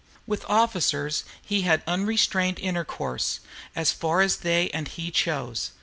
[0.25, 3.39] With officers he had unrestrained intercourse,
[3.75, 5.69] as far as they and he chose.